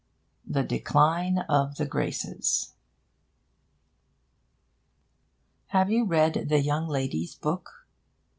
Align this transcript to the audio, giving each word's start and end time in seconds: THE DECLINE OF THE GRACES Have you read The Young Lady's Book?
THE 0.47 0.63
DECLINE 0.63 1.45
OF 1.47 1.75
THE 1.75 1.85
GRACES 1.85 2.73
Have 5.67 5.91
you 5.91 6.05
read 6.05 6.47
The 6.49 6.59
Young 6.61 6.87
Lady's 6.87 7.35
Book? 7.35 7.85